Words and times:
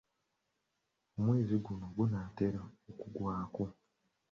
Omwezi 1.17 1.55
guno 1.65 1.85
gunaatera 1.95 2.61
okuggwako. 2.89 3.65